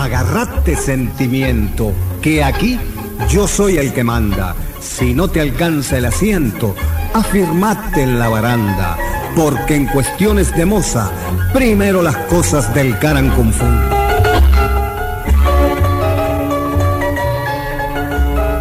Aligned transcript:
Agarrate 0.00 0.76
sentimiento, 0.76 1.92
que 2.22 2.42
aquí 2.42 2.80
yo 3.28 3.46
soy 3.46 3.76
el 3.76 3.92
que 3.92 4.02
manda. 4.02 4.56
Si 4.80 5.12
no 5.12 5.28
te 5.28 5.42
alcanza 5.42 5.98
el 5.98 6.06
asiento, 6.06 6.74
afirmate 7.12 8.04
en 8.04 8.18
la 8.18 8.30
baranda, 8.30 8.96
porque 9.36 9.74
en 9.74 9.84
cuestiones 9.84 10.56
de 10.56 10.64
moza, 10.64 11.10
primero 11.52 12.00
las 12.00 12.16
cosas 12.16 12.72
del 12.74 12.98
caran 12.98 13.28
confunden. 13.28 13.90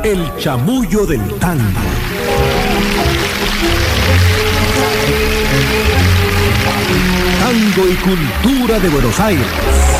El 0.04 0.36
chamullo 0.40 1.06
del 1.06 1.24
tango. 1.36 1.64
Tango 7.40 7.88
y 7.88 7.96
cultura 7.96 8.80
de 8.80 8.90
Buenos 8.90 9.18
Aires. 9.22 9.99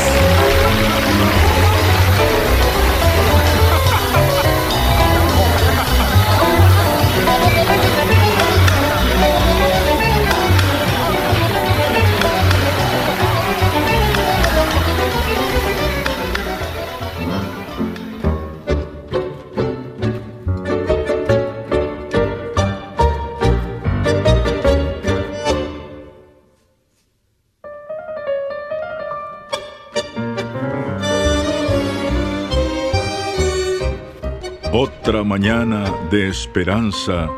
Mañana 35.30 35.84
de 36.10 36.28
esperanza 36.28 37.28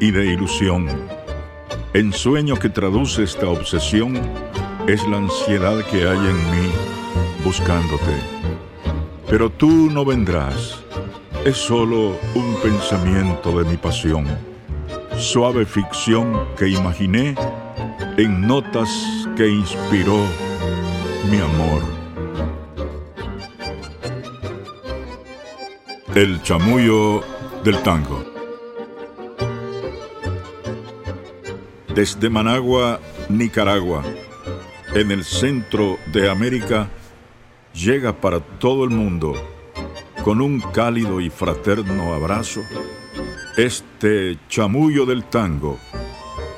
y 0.00 0.10
de 0.10 0.32
ilusión. 0.32 0.88
Ensueño 1.92 2.56
que 2.56 2.70
traduce 2.70 3.22
esta 3.22 3.46
obsesión 3.50 4.16
es 4.86 5.06
la 5.06 5.18
ansiedad 5.18 5.84
que 5.90 6.08
hay 6.08 6.16
en 6.16 6.36
mí 6.52 6.70
buscándote. 7.44 8.16
Pero 9.28 9.50
tú 9.50 9.90
no 9.90 10.06
vendrás, 10.06 10.82
es 11.44 11.58
solo 11.58 12.16
un 12.34 12.56
pensamiento 12.62 13.58
de 13.58 13.70
mi 13.70 13.76
pasión, 13.76 14.24
suave 15.18 15.66
ficción 15.66 16.46
que 16.56 16.70
imaginé 16.70 17.34
en 18.16 18.40
notas 18.40 18.88
que 19.36 19.50
inspiró 19.50 20.16
mi 21.30 21.36
amor. 21.36 21.82
El 26.14 26.40
chamullo 26.42 27.33
del 27.64 27.82
tango. 27.82 28.22
Desde 31.94 32.28
Managua, 32.28 33.00
Nicaragua, 33.30 34.04
en 34.94 35.10
el 35.10 35.24
centro 35.24 35.96
de 36.12 36.28
América, 36.28 36.90
llega 37.72 38.12
para 38.20 38.40
todo 38.40 38.84
el 38.84 38.90
mundo, 38.90 39.32
con 40.22 40.42
un 40.42 40.60
cálido 40.60 41.22
y 41.22 41.30
fraterno 41.30 42.12
abrazo, 42.12 42.60
este 43.56 44.38
chamullo 44.50 45.06
del 45.06 45.24
tango, 45.24 45.78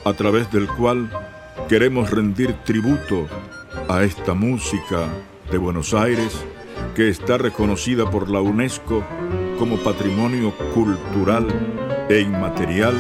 a 0.04 0.12
través 0.12 0.50
del 0.50 0.66
cual 0.66 1.08
queremos 1.68 2.10
rendir 2.10 2.52
tributo 2.64 3.28
a 3.88 4.02
esta 4.02 4.34
música 4.34 5.06
de 5.52 5.58
Buenos 5.58 5.94
Aires 5.94 6.44
que 6.96 7.08
está 7.08 7.38
reconocida 7.38 8.10
por 8.10 8.28
la 8.28 8.40
UNESCO 8.40 9.04
como 9.58 9.76
patrimonio 9.78 10.52
cultural 10.74 11.46
e 12.08 12.20
inmaterial 12.20 12.94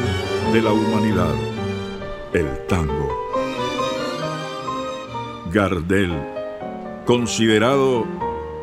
de 0.52 0.62
la 0.62 0.72
humanidad, 0.72 1.34
el 2.32 2.66
tango. 2.66 3.08
Gardel, 5.52 6.12
considerado 7.04 8.06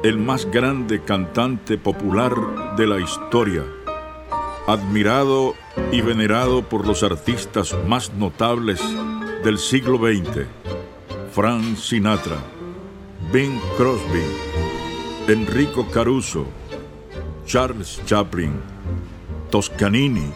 el 0.03 0.17
más 0.17 0.45
grande 0.49 1.01
cantante 1.01 1.77
popular 1.77 2.75
de 2.75 2.87
la 2.87 2.99
historia, 2.99 3.63
admirado 4.67 5.55
y 5.91 6.01
venerado 6.01 6.63
por 6.63 6.85
los 6.87 7.03
artistas 7.03 7.75
más 7.87 8.13
notables 8.13 8.81
del 9.43 9.57
siglo 9.57 9.97
XX, 9.97 10.45
Frank 11.31 11.77
Sinatra, 11.77 12.37
Bing 13.31 13.59
Crosby, 13.77 14.23
Enrico 15.27 15.87
Caruso, 15.91 16.45
Charles 17.45 18.01
Chaplin, 18.05 18.53
Toscanini. 19.51 20.31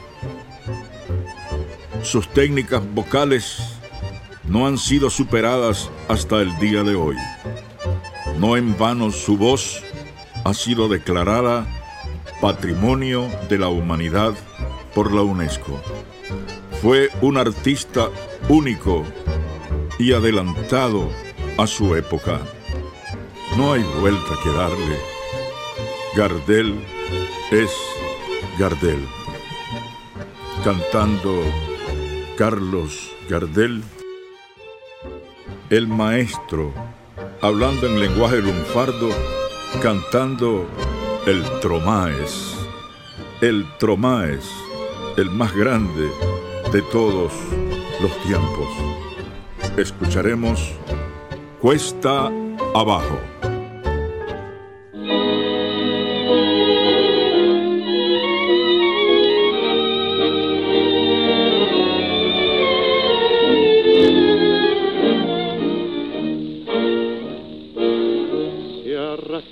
Sus 2.04 2.28
técnicas 2.28 2.82
vocales 2.94 3.58
no 4.48 4.68
han 4.68 4.78
sido 4.78 5.10
superadas 5.10 5.90
hasta 6.08 6.42
el 6.42 6.58
día 6.60 6.84
de 6.84 6.96
hoy. 6.96 7.16
No 8.40 8.58
en 8.58 8.78
vano 8.78 9.12
su 9.12 9.38
voz 9.38 9.82
ha 10.44 10.54
sido 10.54 10.88
declarada 10.90 11.66
Patrimonio 12.42 13.28
de 13.50 13.58
la 13.58 13.70
Humanidad 13.70 14.34
por 14.94 15.14
la 15.14 15.22
UNESCO. 15.22 15.82
Fue 16.82 17.10
un 17.22 17.38
artista 17.38 18.10
único 18.48 19.06
y 19.98 20.14
adelantado 20.14 21.10
a 21.58 21.66
su 21.66 21.96
época. 21.96 22.40
No 23.58 23.74
hay 23.74 23.84
vuelta 24.00 24.34
que 24.44 24.52
darle. 24.52 25.00
Gardel 26.16 26.97
es 27.52 27.72
Gardel. 28.60 29.08
Cantando 30.64 31.44
Carlos 32.38 33.12
Gardel, 33.30 33.82
el 35.70 35.88
maestro, 35.88 36.74
hablando 37.42 37.88
en 37.88 38.00
lenguaje 38.00 38.42
lunfardo, 38.42 39.10
cantando 39.82 40.66
el 41.26 41.44
Tromaes, 41.62 42.56
el 43.42 43.66
Tromaes, 43.80 44.50
el 45.16 45.30
más 45.30 45.56
grande 45.56 46.10
de 46.72 46.82
todos 46.82 47.32
los 48.02 48.12
tiempos. 48.24 48.68
Escucharemos 49.78 50.74
Cuesta 51.62 52.30
Abajo. 52.76 53.37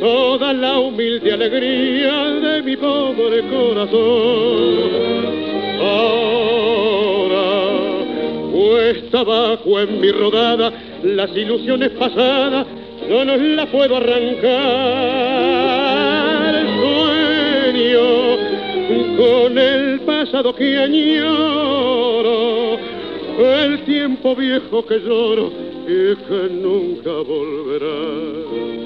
toda 0.00 0.52
la 0.52 0.78
humilde 0.78 1.32
alegría 1.32 2.30
de 2.30 2.62
mi 2.62 2.76
pobre 2.76 3.42
corazón. 3.48 4.90
Ahora, 5.80 7.42
puesta 8.52 9.20
abajo 9.20 9.80
en 9.80 10.00
mi 10.00 10.10
rodada, 10.10 10.72
las 11.02 11.34
ilusiones 11.36 11.90
pasadas 11.90 12.66
no 13.08 13.24
nos 13.24 13.40
las 13.40 13.68
puedo 13.68 13.96
arrancar. 13.96 14.36
Sueño 16.80 18.36
con 19.16 19.58
el 19.58 20.00
pasado 20.00 20.54
que 20.54 20.78
añoro, 20.78 22.78
el 23.38 23.84
tiempo 23.84 24.34
viejo 24.36 24.86
que 24.86 24.98
lloro 25.00 25.50
y 25.86 26.16
que 26.16 26.48
nunca 26.50 27.10
volverá 27.10 28.85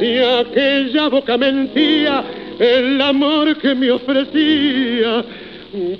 si 0.00 0.18
aquella 0.18 1.08
boca 1.08 1.36
mentía 1.36 2.24
el 2.58 3.00
amor 3.00 3.56
que 3.58 3.74
me 3.74 3.90
ofrecía, 3.90 5.24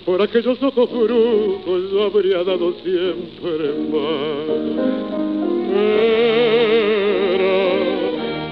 por 0.04 0.22
aquellos 0.22 0.62
ojos 0.62 0.90
brujos 0.90 1.90
yo 1.92 2.04
habría 2.04 2.44
dado 2.44 2.74
siempre 2.82 3.74
más. 3.90 4.46
Era 5.74 6.26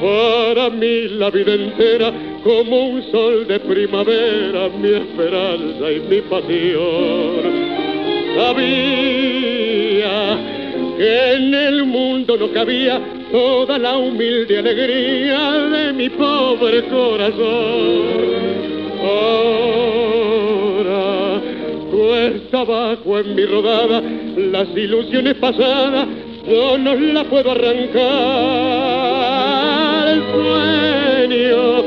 para 0.01 0.69
mí 0.71 1.09
la 1.09 1.31
vida 1.31 1.55
entera 1.55 2.13
como 2.43 2.89
un 2.89 3.03
sol 3.11 3.47
de 3.47 3.59
primavera, 3.61 4.69
mi 4.79 4.91
esperanza 4.91 5.91
y 5.91 6.01
mi 6.01 6.21
pasión. 6.21 7.41
Sabía 8.37 10.15
que 10.99 11.33
en 11.35 11.55
el 11.55 11.85
mundo 11.85 12.37
no 12.37 12.53
cabía 12.53 13.01
toda 13.35 13.79
la 13.79 13.97
humilde 13.99 14.59
alegría 14.61 15.51
de 15.75 15.93
mi 15.93 16.09
pobre 16.09 16.85
corazón. 16.85 18.45
Ahora 20.23 20.93
cuesta 21.91 22.61
abajo 22.61 23.19
en 23.19 23.35
mi 23.35 23.45
rodada 23.45 24.01
las 24.37 24.69
ilusiones 24.77 25.35
pasadas, 25.35 26.07
yo 26.47 26.79
no 26.79 26.95
las 26.95 27.25
puedo 27.25 27.51
arrancar. 27.51 28.05
El 30.15 30.23
sueño 30.31 31.83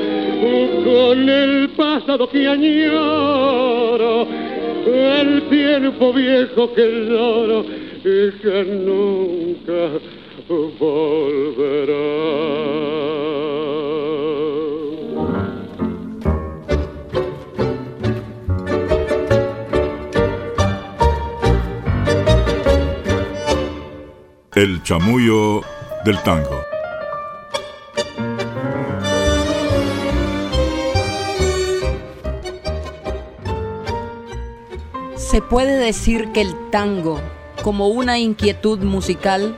con 0.83 1.29
el 1.29 1.69
pasado 1.77 2.27
que 2.27 2.45
añoro, 2.45 4.27
el 4.85 5.43
tiempo 5.43 6.11
viejo 6.11 6.73
que 6.73 7.05
lloro 7.07 7.63
y 8.03 8.31
que 8.41 8.65
nunca. 8.65 10.16
El 10.49 10.55
chamullo 24.83 25.61
del 26.05 26.17
tango. 26.23 26.47
Se 35.17 35.41
puede 35.41 35.75
decir 35.77 36.31
que 36.31 36.39
el 36.39 36.55
tango 36.69 37.19
como 37.63 37.89
una 37.89 38.17
inquietud 38.17 38.79
musical, 38.79 39.57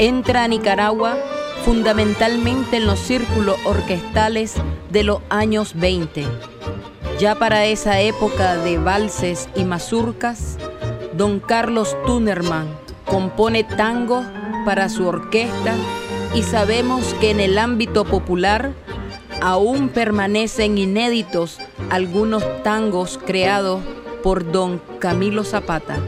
entra 0.00 0.44
a 0.44 0.48
Nicaragua 0.48 1.18
fundamentalmente 1.62 2.78
en 2.78 2.86
los 2.86 2.98
círculos 2.98 3.58
orquestales 3.66 4.54
de 4.90 5.04
los 5.04 5.20
años 5.28 5.74
20. 5.74 6.24
Ya 7.18 7.34
para 7.34 7.66
esa 7.66 8.00
época 8.00 8.56
de 8.56 8.78
valses 8.78 9.50
y 9.54 9.64
mazurcas, 9.64 10.56
don 11.12 11.38
Carlos 11.38 11.94
Tunerman 12.06 12.66
compone 13.04 13.62
tangos 13.62 14.24
para 14.64 14.88
su 14.88 15.06
orquesta 15.06 15.74
y 16.34 16.44
sabemos 16.44 17.04
que 17.20 17.30
en 17.30 17.40
el 17.40 17.58
ámbito 17.58 18.06
popular 18.06 18.72
aún 19.42 19.90
permanecen 19.90 20.78
inéditos 20.78 21.58
algunos 21.90 22.42
tangos 22.62 23.20
creados 23.26 23.82
por 24.22 24.50
don 24.50 24.80
Camilo 24.98 25.44
Zapata. 25.44 25.98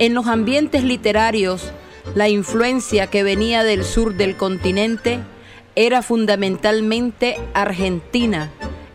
En 0.00 0.12
los 0.12 0.26
ambientes 0.26 0.82
literarios, 0.82 1.70
la 2.14 2.28
influencia 2.28 3.08
que 3.08 3.22
venía 3.22 3.64
del 3.64 3.84
sur 3.84 4.14
del 4.14 4.36
continente 4.36 5.20
era 5.74 6.02
fundamentalmente 6.02 7.36
argentina 7.54 8.50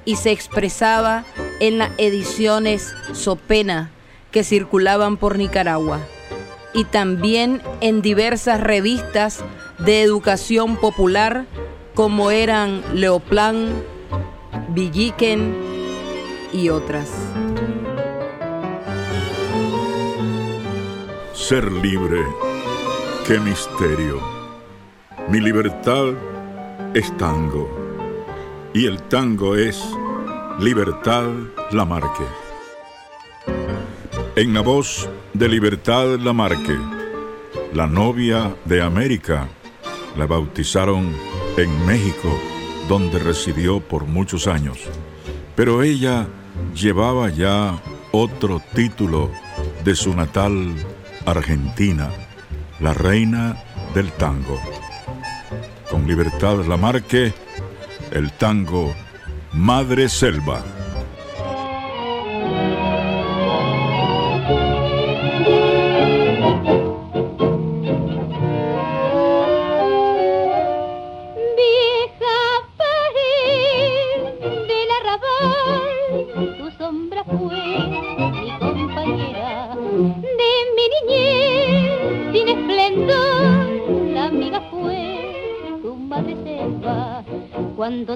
y 0.05 0.15
se 0.15 0.31
expresaba 0.31 1.25
en 1.59 1.77
las 1.77 1.91
ediciones 1.97 2.93
Sopena 3.13 3.91
que 4.31 4.43
circulaban 4.43 5.17
por 5.17 5.37
Nicaragua 5.37 5.99
y 6.73 6.85
también 6.85 7.61
en 7.81 8.01
diversas 8.01 8.61
revistas 8.61 9.43
de 9.79 10.01
educación 10.01 10.77
popular 10.77 11.45
como 11.95 12.31
eran 12.31 12.81
Leoplan, 12.93 13.83
Villiquen 14.69 15.55
y 16.53 16.69
otras. 16.69 17.09
Ser 21.33 21.71
libre, 21.71 22.23
qué 23.29 23.39
misterio. 23.39 24.19
Mi 25.29 25.39
libertad 25.39 26.15
es 26.95 27.15
tango 27.17 27.69
y 28.73 28.87
el 28.87 29.03
tango 29.03 29.55
es 29.55 29.79
Libertad 30.59 31.29
Lamarque. 31.69 32.25
En 34.35 34.51
la 34.55 34.61
voz 34.61 35.07
de 35.35 35.47
Libertad 35.47 36.17
Lamarque, 36.17 36.75
la 37.71 37.85
novia 37.85 38.55
de 38.65 38.81
América, 38.81 39.47
la 40.17 40.25
bautizaron 40.25 41.13
en 41.55 41.85
México, 41.85 42.35
donde 42.87 43.19
residió 43.19 43.79
por 43.79 44.05
muchos 44.05 44.47
años. 44.47 44.79
Pero 45.55 45.83
ella 45.83 46.25
llevaba 46.73 47.29
ya 47.29 47.79
otro 48.11 48.59
título 48.73 49.29
de 49.83 49.93
su 49.93 50.15
natal 50.15 50.73
Argentina, 51.27 52.09
la 52.79 52.93
reina 52.93 53.57
del 53.93 54.11
tango. 54.13 54.59
Con 55.89 56.07
Libertad 56.07 56.65
Lamarque, 56.65 57.33
el 58.11 58.31
tango 58.33 58.93
Madre 59.53 60.07
Selva. 60.07 60.78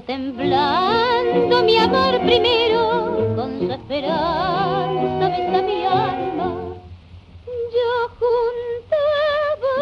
Temblando 0.02 1.64
mi 1.64 1.78
amor 1.78 2.20
primero 2.22 3.36
con 3.36 3.60
su 3.60 3.72
esperanza 3.72 5.30
besa 5.30 5.62
mi 5.62 5.86
alma. 5.86 6.54
Yo 7.76 8.10
juntaba 8.20 9.76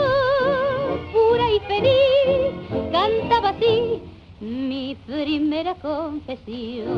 pura 1.13 1.45
y 1.49 1.59
feliz, 1.61 2.91
cantaba 2.91 3.49
así 3.49 4.01
mi 4.41 4.95
primera 5.07 5.75
confesión. 5.75 6.91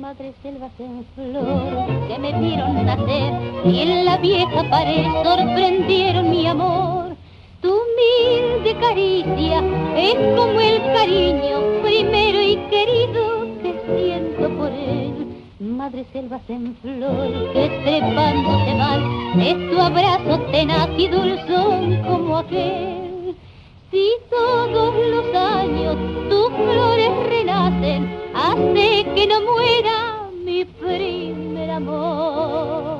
Madre 0.00 0.32
selvas 0.42 0.72
en 0.78 1.04
flor 1.14 2.08
que 2.08 2.18
me 2.18 2.32
vieron 2.40 2.86
nacer 2.86 3.32
y 3.64 3.80
en 3.80 4.04
la 4.04 4.16
vieja 4.16 4.68
pared 4.70 5.06
sorprendieron 5.24 6.30
mi 6.30 6.46
amor. 6.46 7.16
Tu 7.60 7.68
humilde 7.68 8.74
caricia 8.80 9.59
Selvas 16.30 16.48
en 16.48 16.76
flor 16.76 17.52
que 17.52 17.68
trepándose 17.82 18.74
van, 18.78 19.40
es 19.40 19.70
tu 19.70 19.80
abrazo 19.80 20.38
tenaz 20.52 20.88
y 20.96 21.08
dulzón 21.08 22.02
como 22.04 22.38
aquel. 22.38 23.34
Si 23.90 24.12
todos 24.30 24.94
los 24.94 25.34
años 25.34 25.96
tus 26.28 26.48
flores 26.50 27.10
renacen, 27.28 28.16
hace 28.32 29.06
que 29.12 29.26
no 29.26 29.40
muera 29.40 30.30
mi 30.44 30.64
primera 30.64 31.76
amor. 31.76 32.99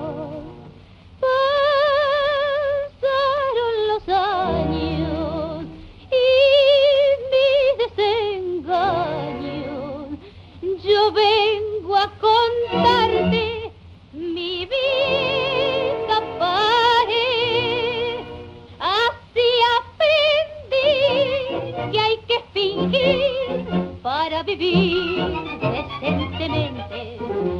Para 24.02 24.42
vivir 24.42 25.24
decentemente. 25.60 27.18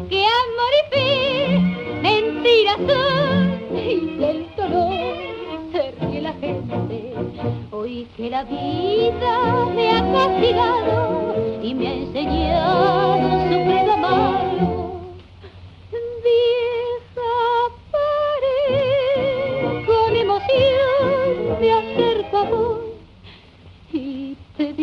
Que 0.09 0.25
amor 0.25 0.73
y 0.81 0.95
fe 0.95 1.61
mentiras 2.03 2.77
son 2.79 3.77
y 3.77 4.17
del 4.17 4.47
dolor 4.57 4.93
se 5.73 5.83
ríe 6.01 6.21
la 6.23 6.33
gente. 6.35 7.15
Hoy 7.71 8.07
que 8.17 8.31
la 8.31 8.45
vida 8.45 9.67
me 9.75 9.91
ha 9.91 10.13
castigado 10.13 11.35
y 11.63 11.75
me 11.75 11.89
ha 11.89 11.95
enseñado 11.95 13.29
su 13.49 13.80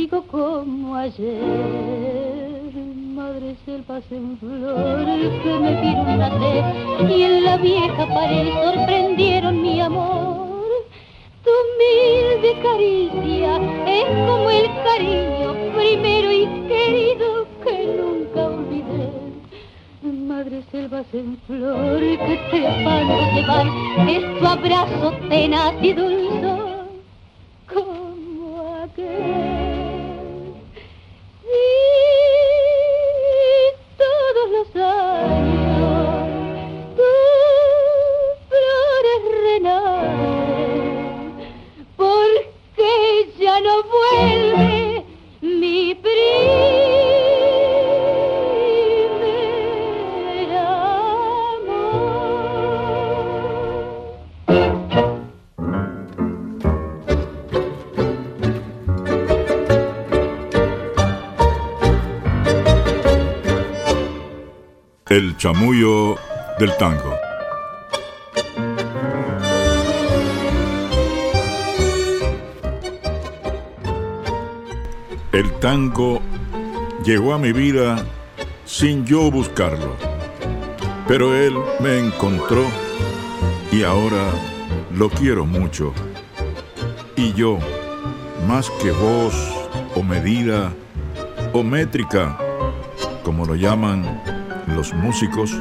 como 0.09 0.95
ayer, 0.95 2.71
madre 3.15 3.55
selvas 3.65 4.03
en 4.11 4.37
flor 4.37 5.05
que 5.43 5.59
me 5.59 5.81
vieron 5.81 6.17
nacer 6.17 7.11
y 7.11 7.23
en 7.23 7.43
la 7.43 7.57
vieja 7.57 8.07
pared 8.07 8.53
sorprendieron 8.63 9.61
mi 9.61 9.81
amor. 9.81 10.67
Tu 11.43 11.49
humilde 11.49 12.61
caricia 12.61 13.57
es 13.85 14.05
como 14.27 14.49
el 14.49 14.67
cariño 14.83 15.55
primero 15.75 16.31
y 16.31 16.45
querido 16.67 17.47
que 17.63 17.95
nunca 17.97 18.45
olvidé 18.47 19.09
madre 20.03 20.63
selvas 20.71 21.05
en 21.13 21.37
flor 21.47 21.99
que 21.99 22.39
te 22.51 22.67
afano 22.67 23.31
llevar 23.33 23.67
es 24.07 24.39
tu 24.39 24.45
abrazo 24.45 25.13
tenaz 25.29 25.73
y 25.81 25.93
dulce 25.93 26.66
El 65.09 65.37
chamullo 65.37 66.17
del 66.59 66.75
tango. 66.75 67.15
El 75.31 75.49
tango 75.61 76.19
llegó 77.05 77.33
a 77.33 77.37
mi 77.37 77.53
vida 77.53 78.03
sin 78.65 79.05
yo 79.05 79.31
buscarlo, 79.31 79.95
pero 81.07 81.33
él 81.33 81.55
me 81.79 81.99
encontró 81.99 82.65
y 83.71 83.83
ahora 83.83 84.29
lo 84.93 85.09
quiero 85.09 85.45
mucho. 85.45 85.93
Y 87.15 87.31
yo, 87.31 87.59
más 88.45 88.69
que 88.81 88.91
voz 88.91 89.35
o 89.95 90.03
medida 90.03 90.73
o 91.53 91.63
métrica, 91.63 92.37
como 93.23 93.45
lo 93.45 93.55
llaman 93.55 94.26
los 94.75 94.93
músicos, 94.93 95.51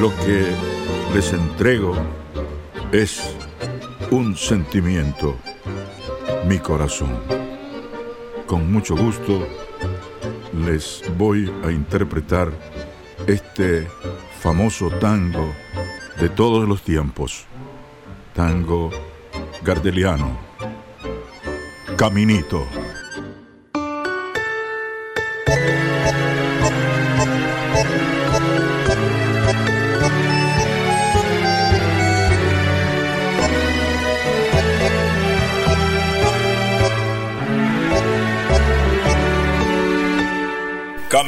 lo 0.00 0.14
que 0.24 0.46
les 1.14 1.32
entrego 1.32 1.94
es 2.92 3.34
un 4.10 4.36
sentimiento, 4.36 5.36
mi 6.46 6.58
corazón. 6.58 7.20
Con 8.46 8.72
mucho 8.72 8.96
gusto 8.96 9.46
les 10.64 11.02
voy 11.16 11.52
a 11.64 11.70
interpretar 11.70 12.50
este 13.26 13.86
famoso 14.40 14.90
tango 14.90 15.52
de 16.20 16.28
todos 16.28 16.66
los 16.68 16.82
tiempos, 16.82 17.46
tango 18.34 18.90
gardeliano, 19.62 20.48
Caminito. 21.98 22.77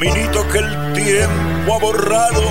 Caminito 0.01 0.47
que 0.47 0.57
el 0.57 0.93
tiempo 0.93 1.75
ha 1.75 1.79
borrado, 1.79 2.41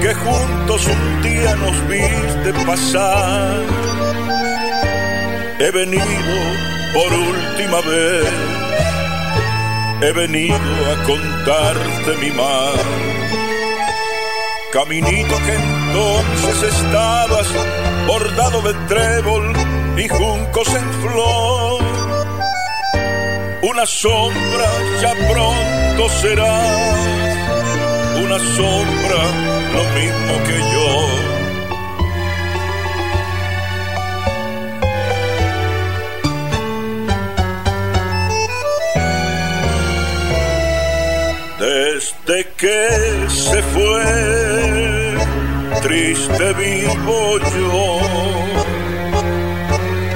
que 0.00 0.14
juntos 0.14 0.86
un 0.86 1.22
día 1.22 1.56
nos 1.56 1.88
viste 1.88 2.64
pasar. 2.64 3.60
He 5.58 5.70
venido 5.72 6.04
por 6.94 7.12
última 7.12 7.80
vez, 7.80 8.32
he 10.00 10.12
venido 10.12 10.54
a 10.54 11.02
contarte 11.02 12.16
mi 12.20 12.30
mal. 12.30 12.78
Caminito 14.72 15.36
que 15.44 15.54
entonces 15.54 16.72
estabas 16.72 17.48
bordado 18.06 18.62
de 18.62 18.74
trébol 18.86 19.52
y 19.96 20.06
juncos 20.06 20.68
en 20.68 20.92
flor 21.02 21.85
una 23.68 23.84
sombra 23.84 24.70
ya 25.02 25.12
pronto 25.28 26.08
serás, 26.20 27.36
una 28.22 28.38
sombra 28.38 29.20
lo 29.74 29.84
mismo 29.98 30.34
que 30.46 30.56
yo. 30.72 30.90
Desde 41.58 42.38
que 42.56 42.86
se 43.28 43.62
fue, 43.62 44.04
triste 45.82 46.52
vivo 46.54 47.38
yo, 47.38 47.98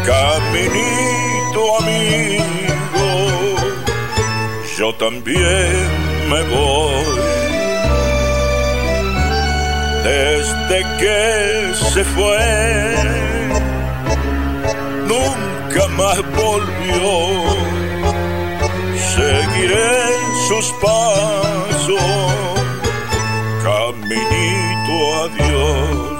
caminito 0.07 1.78
amigo 1.80 2.60
yo 4.81 4.95
también 4.95 5.77
me 6.31 6.43
voy. 6.55 7.21
Desde 10.05 10.79
que 10.99 11.75
se 11.93 12.03
fue, 12.03 12.95
nunca 15.13 15.87
más 15.99 16.19
volvió. 16.45 17.13
Seguiré 19.17 19.93
sus 20.49 20.73
pasos, 20.81 22.03
caminito 23.63 24.95
a 25.21 25.29
Dios. 25.37 26.20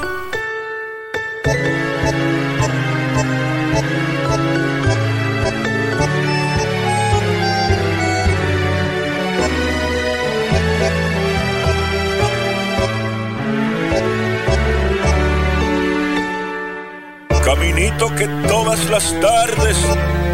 Todas 18.70 18.90
las 18.90 19.20
tardes 19.20 19.76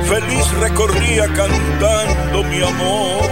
feliz 0.05 0.51
recorría 0.61 1.27
cantando 1.29 2.45
mi 2.45 2.61
amor. 2.61 3.31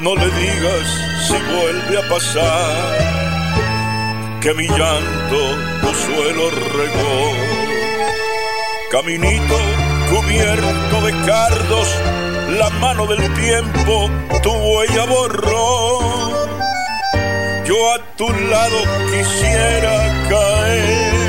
No 0.00 0.16
le 0.16 0.24
digas 0.24 0.86
si 1.26 1.34
vuelve 1.34 1.98
a 1.98 2.08
pasar, 2.08 2.98
que 4.40 4.52
mi 4.54 4.66
llanto 4.66 5.40
tu 5.80 5.94
suelo 5.94 6.50
regó. 6.50 7.32
Caminito 8.90 9.58
cubierto 10.10 11.06
de 11.06 11.12
cardos, 11.26 11.88
la 12.58 12.70
mano 12.80 13.06
del 13.06 13.32
tiempo 13.34 14.10
tu 14.42 14.50
huella 14.50 15.04
borró. 15.06 16.00
Yo 17.64 17.94
a 17.94 17.98
tu 18.16 18.28
lado 18.28 18.78
quisiera 19.12 20.26
caer 20.28 21.19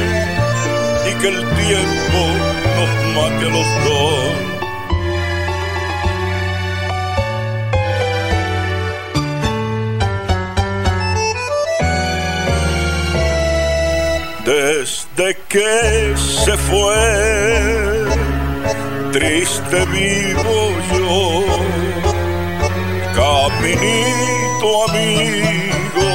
que 1.21 1.27
el 1.27 1.35
tiempo 1.35 2.19
nos 2.77 2.91
mate 3.15 3.45
a 3.45 3.49
los 3.49 3.67
dos 3.85 4.51
desde 14.45 15.37
que 15.47 16.15
se 16.17 16.57
fue, 16.57 18.05
triste 19.11 19.85
vivo 19.85 20.59
yo, 20.91 21.45
caminito 23.13 24.89
amigo, 24.89 26.09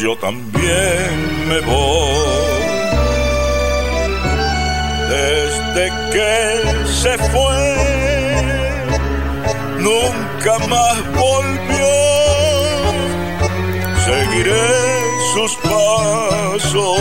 yo 0.00 0.16
también 0.18 1.48
me 1.48 1.60
voy. 1.60 2.59
Desde 5.10 5.84
que 6.12 6.86
se 6.86 7.18
fue, 7.32 7.62
nunca 9.78 10.54
más 10.68 10.98
volvió, 11.16 11.92
seguiré 14.06 14.70
sus 15.34 15.52
pasos, 15.56 17.00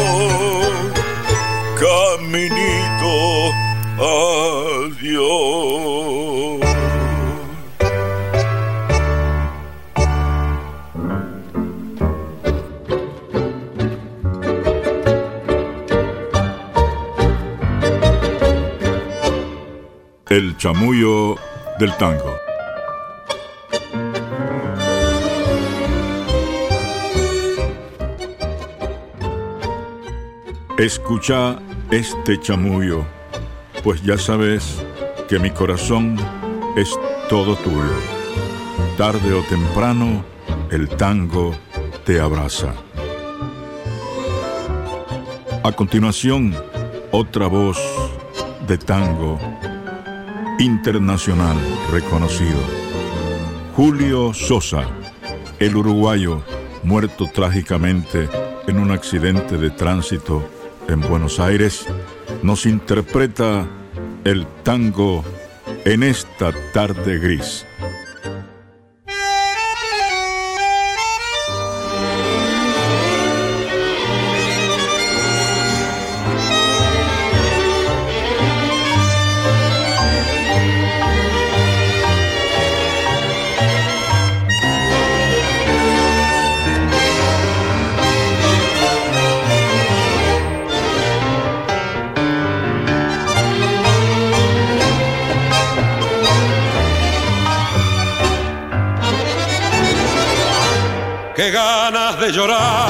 caminito, 1.80 3.14
adiós. 4.96 6.29
Chamullo 20.60 21.38
del 21.80 21.96
tango. 21.96 22.36
Escucha 30.78 31.58
este 31.92 32.38
chamullo, 32.42 33.06
pues 33.86 34.04
ya 34.04 34.18
sabes 34.18 34.84
que 35.30 35.40
mi 35.40 35.50
corazón 35.50 36.18
es 36.76 36.94
todo 37.30 37.56
tuyo. 37.56 37.96
Tarde 38.98 39.34
o 39.34 39.42
temprano, 39.44 40.26
el 40.72 40.90
tango 40.90 41.56
te 42.04 42.20
abraza. 42.20 42.74
A 45.64 45.72
continuación, 45.72 46.54
otra 47.12 47.48
voz 47.48 47.80
de 48.68 48.78
tango 48.78 49.40
internacional 50.60 51.58
reconocido. 51.92 52.60
Julio 53.76 54.34
Sosa, 54.34 54.84
el 55.60 55.76
uruguayo, 55.78 56.44
muerto 56.84 57.28
trágicamente 57.34 58.30
en 58.68 58.78
un 58.78 58.92
accidente 58.92 59.58
de 59.58 59.70
tránsito 59.70 60.48
en 60.90 61.00
Buenos 61.02 61.40
Aires, 61.40 61.88
nos 62.44 62.66
interpreta 62.66 63.68
el 64.26 64.46
tango 64.64 65.24
en 65.86 66.04
esta 66.04 66.52
tarde 66.74 67.20
gris. 67.20 67.66
Llorar 102.32 102.90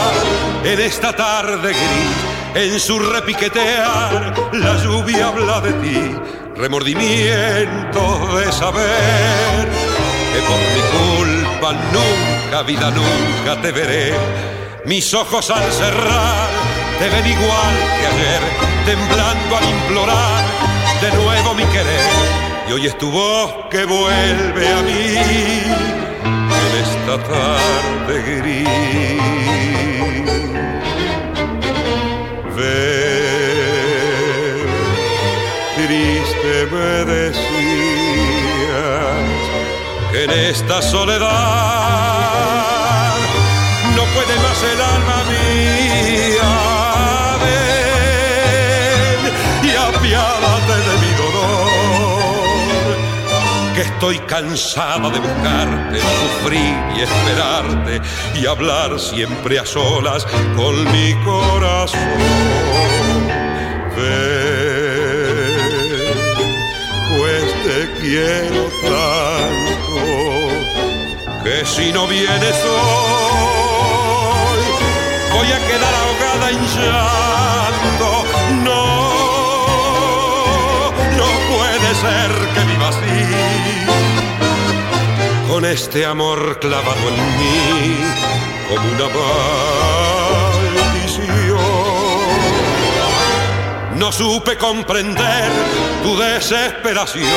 en 0.63 0.79
esta 0.79 1.15
tarde 1.15 1.69
gris. 1.69 2.29
En 2.55 2.79
su 2.79 2.99
repiquetear 2.99 4.33
la 4.53 4.83
lluvia 4.83 5.27
habla 5.27 5.61
de 5.61 5.73
ti, 5.73 6.15
remordimiento 6.55 8.37
de 8.37 8.51
saber 8.51 9.69
que 10.33 10.41
por 10.41 10.59
mi 10.73 10.81
culpa 10.97 11.73
nunca, 11.93 12.63
vida 12.63 12.91
nunca 12.91 13.61
te 13.61 13.71
veré. 13.71 14.13
Mis 14.85 15.13
ojos 15.13 15.49
al 15.51 15.71
cerrar 15.71 16.49
te 16.97 17.09
ven 17.09 17.27
igual 17.27 17.75
que 17.99 18.07
ayer, 18.07 18.41
temblando 18.85 19.57
al 19.57 19.69
implorar 19.69 20.43
de 21.01 21.11
nuevo 21.11 21.53
mi 21.53 21.65
querer. 21.65 22.48
Y 22.69 22.71
hoy 22.71 22.85
es 22.85 22.95
tu 22.99 23.09
voz 23.09 23.51
que 23.71 23.83
vuelve 23.83 24.67
a 24.67 24.81
mí 24.83 25.15
esta 26.79 27.17
tarde 27.23 28.21
gris. 28.21 28.69
Ver, 32.55 33.07
triste 35.75 36.67
me 36.71 37.05
decías 37.11 37.41
que 40.11 40.19
en 40.25 40.29
esta 40.29 40.81
soledad 40.83 41.29
no 43.95 44.03
puede 44.13 44.35
más 44.43 44.63
el 44.63 44.79
alma 44.79 45.23
mía. 45.27 45.78
Estoy 53.99 54.19
cansada 54.19 55.09
de 55.09 55.19
buscarte, 55.19 55.99
sufrir 55.99 56.77
y 56.95 57.01
esperarte 57.01 57.99
y 58.39 58.45
hablar 58.45 58.97
siempre 58.97 59.59
a 59.59 59.65
solas 59.65 60.25
con 60.55 60.89
mi 60.93 61.13
corazón. 61.25 61.99
Ven, 63.97 65.57
pues 67.17 67.43
te 67.65 67.91
quiero 67.99 68.69
tanto 68.83 69.99
que 71.43 71.65
si 71.65 71.91
no 71.91 72.07
vienes 72.07 72.55
hoy 72.63 72.79
voy 75.33 75.51
a 75.51 75.59
quedar 75.67 75.93
ahogada 75.93 76.51
en 76.51 76.61
llanto. 76.67 77.68
Con 85.59 85.69
este 85.69 86.05
amor 86.05 86.57
clavado 86.61 87.09
en 87.09 87.15
mí 87.37 87.97
como 88.69 88.91
una 88.91 89.09
maldición. 90.63 91.59
No 93.95 94.09
supe 94.13 94.57
comprender 94.57 95.51
tu 96.01 96.17
desesperación 96.17 97.27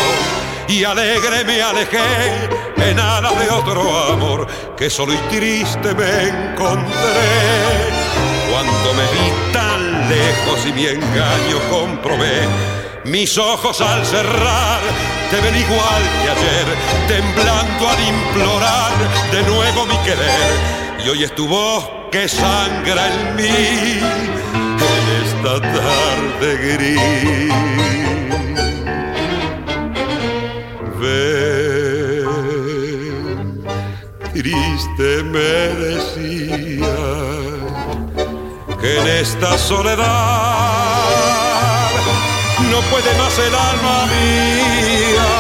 y 0.69 0.85
alegre 0.85 1.43
me 1.45 1.63
alejé 1.63 1.99
en 2.77 3.01
alas 3.01 3.37
de 3.41 3.51
otro 3.51 4.13
amor 4.13 4.47
que 4.77 4.89
solo 4.89 5.15
y 5.15 5.19
triste 5.29 5.93
me 5.93 6.29
encontré 6.29 7.27
cuando 8.53 8.95
me 8.95 9.03
vi 9.03 9.53
tan 9.53 10.09
lejos 10.09 10.65
y 10.69 10.73
mi 10.73 10.87
engaño 10.87 11.59
comprobé 11.69 12.82
mis 13.05 13.37
ojos 13.39 13.81
al 13.81 14.05
cerrar 14.07 14.81
te 15.31 15.41
ven 15.41 15.57
igual 15.57 16.03
que 16.23 16.31
ayer, 16.31 16.67
temblando 17.09 17.89
al 17.89 18.01
implorar 18.07 18.93
de 19.33 19.43
nuevo 19.45 19.87
mi 19.87 19.97
querer. 20.05 20.53
Y 21.05 21.09
hoy 21.09 21.25
es 21.25 21.35
tu 21.35 21.49
voz 21.49 21.89
que 22.11 22.29
sangra 22.29 23.09
en 23.09 23.37
mí 23.37 23.99
en 24.55 25.09
esta 25.25 25.61
tarde 25.61 26.57
gris. 26.77 27.55
Ven, 31.01 32.29
triste 34.35 35.23
me 35.25 35.53
decía 35.87 36.99
que 38.81 39.01
en 39.01 39.07
esta 39.09 39.57
soledad 39.57 41.52
puede 42.91 43.15
más 43.19 43.39
el 43.39 43.55
alma 43.55 44.07
mía. 44.07 45.31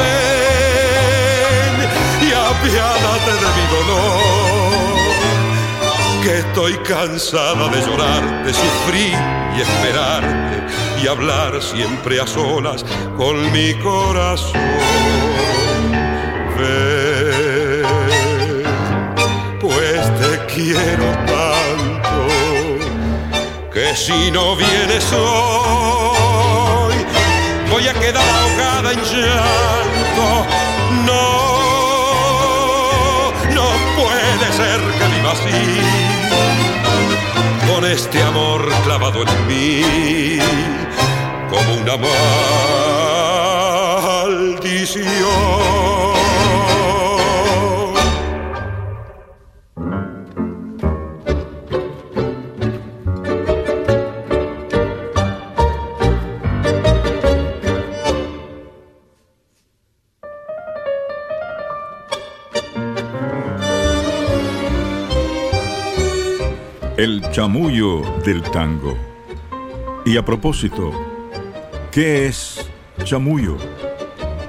Ven 0.00 1.76
y 2.28 2.32
apiádate 2.32 3.32
de 3.42 3.48
mi 3.56 3.64
dolor, 3.76 5.02
que 6.22 6.32
estoy 6.38 6.74
cansada 6.78 7.68
de 7.68 7.80
llorar, 7.86 8.22
de 8.44 8.52
sufrir 8.52 9.18
y 9.56 9.60
esperarte 9.60 10.56
y 11.02 11.06
hablar 11.06 11.62
siempre 11.62 12.20
a 12.20 12.26
solas 12.26 12.84
con 13.16 13.52
mi 13.52 13.74
corazón. 13.74 14.60
Pues 19.60 20.02
te 20.20 20.54
quiero 20.54 21.06
tanto 21.26 22.26
que 23.72 23.94
si 23.96 24.30
no 24.30 24.56
vienes 24.56 25.12
hoy 25.12 26.23
voy 27.84 27.90
a 27.90 28.00
quedar 28.00 28.24
ahogada 28.24 28.92
en 28.92 28.98
llanto. 28.98 30.46
No, 31.04 31.22
no 33.52 33.66
puede 33.96 34.52
ser 34.52 34.80
que 34.98 35.06
viva 35.14 35.32
así 35.32 35.62
con 37.70 37.84
este 37.84 38.22
amor 38.22 38.72
clavado 38.84 39.22
en 39.22 39.46
mí 39.46 40.38
como 41.50 41.74
una 41.74 41.96
maldición. 41.96 42.53
Chamullo 67.34 68.00
del 68.24 68.42
tango. 68.42 68.96
Y 70.04 70.16
a 70.16 70.24
propósito, 70.24 70.92
¿qué 71.90 72.26
es 72.26 72.70
chamullo? 73.02 73.56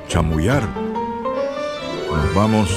Chamullar. 0.08 0.62
Nos 2.12 2.36
vamos 2.36 2.70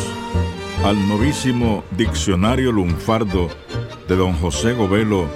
al 0.82 1.06
novísimo 1.06 1.84
diccionario 1.90 2.72
lunfardo 2.72 3.48
de 4.08 4.16
don 4.16 4.32
José 4.32 4.72
Govelo 4.72 5.26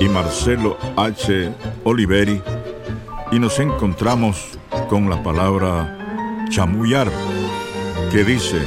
y 0.00 0.08
Marcelo 0.08 0.78
H. 0.96 1.52
Oliveri 1.84 2.40
y 3.30 3.38
nos 3.38 3.60
encontramos 3.60 4.58
con 4.88 5.10
la 5.10 5.22
palabra 5.22 6.46
chamullar, 6.48 7.12
que 8.10 8.24
dice 8.24 8.62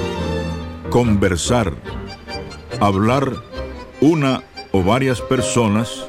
conversar, 0.92 1.74
hablar 2.80 3.34
una 4.02 4.44
varias 4.84 5.22
personas 5.22 6.08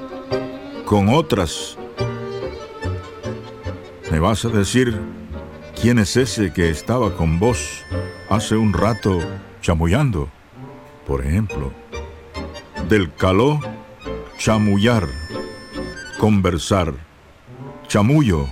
con 0.84 1.08
otras. 1.08 1.76
¿Me 4.10 4.18
vas 4.18 4.44
a 4.44 4.48
decir 4.48 4.98
quién 5.80 5.98
es 5.98 6.16
ese 6.16 6.52
que 6.52 6.70
estaba 6.70 7.14
con 7.14 7.38
vos 7.38 7.82
hace 8.28 8.56
un 8.56 8.72
rato 8.72 9.20
chamullando? 9.60 10.28
Por 11.06 11.24
ejemplo, 11.24 11.72
del 12.88 13.12
caló, 13.14 13.60
chamullar, 14.38 15.06
conversar, 16.18 16.94
chamullo, 17.86 18.46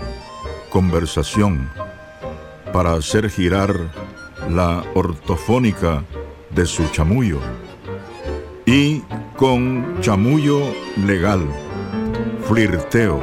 conversación, 0.70 1.70
para 2.72 2.92
hacer 2.94 3.30
girar 3.30 3.92
la 4.50 4.84
ortofónica 4.94 6.04
de 6.50 6.66
su 6.66 6.86
chamullo. 6.88 7.40
Y 8.68 9.04
con 9.36 10.00
chamullo 10.00 10.60
legal, 11.06 11.46
flirteo, 12.48 13.20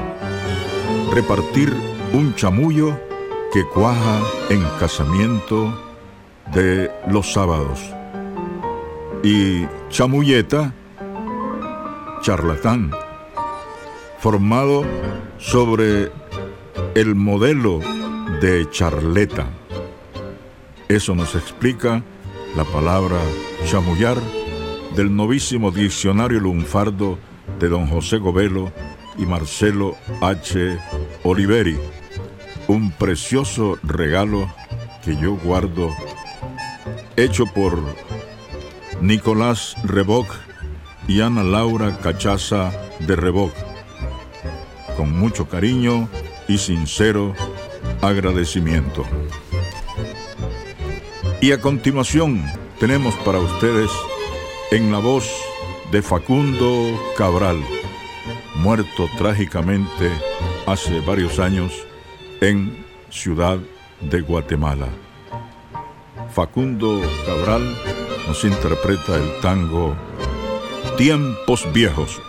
repartir 1.13 1.73
un 2.13 2.34
chamullo 2.34 2.97
que 3.51 3.65
cuaja 3.65 4.21
en 4.49 4.63
casamiento 4.79 5.77
de 6.53 6.89
los 7.10 7.34
sábados. 7.34 7.82
Y 9.21 9.67
chamulleta, 9.89 10.73
charlatán, 12.21 12.91
formado 14.19 14.86
sobre 15.39 16.10
el 16.95 17.15
modelo 17.15 17.82
de 18.39 18.69
charleta. 18.69 19.45
Eso 20.88 21.15
nos 21.15 21.36
explica 21.36 22.01
la 22.56 22.63
palabra 22.63 23.17
chamullar 23.65 24.17
del 24.95 25.15
novísimo 25.15 25.71
diccionario 25.71 26.39
lunfardo 26.39 27.17
de 27.60 27.67
don 27.69 27.88
José 27.88 28.17
Govelo 28.17 28.71
y 29.17 29.25
Marcelo 29.25 29.95
H. 30.21 30.77
Oliveri. 31.23 31.77
Un 32.67 32.91
precioso 32.91 33.77
regalo 33.84 34.53
que 35.03 35.15
yo 35.17 35.36
guardo, 35.36 35.89
hecho 37.15 37.45
por 37.45 37.77
Nicolás 39.01 39.75
Reboc 39.84 40.27
y 41.08 41.21
Ana 41.21 41.43
Laura 41.43 41.97
Cachaza 41.99 42.71
de 42.99 43.15
Reboc. 43.15 43.53
Con 44.95 45.17
mucho 45.17 45.49
cariño 45.49 46.08
y 46.47 46.58
sincero 46.58 47.34
agradecimiento. 48.01 49.06
Y 51.41 51.51
a 51.51 51.60
continuación 51.60 52.43
tenemos 52.79 53.15
para 53.15 53.39
ustedes 53.39 53.89
en 54.73 54.91
la 54.91 54.97
voz 54.97 55.29
de 55.91 56.01
Facundo 56.01 56.99
Cabral, 57.15 57.63
muerto 58.55 59.07
trágicamente 59.19 60.09
hace 60.65 60.99
varios 61.01 61.38
años 61.38 61.71
en 62.41 62.83
Ciudad 63.12 63.59
de 64.01 64.21
Guatemala. 64.21 64.88
Facundo 66.33 67.03
Cabral 67.23 67.77
nos 68.27 68.43
interpreta 68.43 69.15
el 69.15 69.39
tango 69.41 69.95
Tiempos 70.97 71.71
Viejos. 71.71 72.19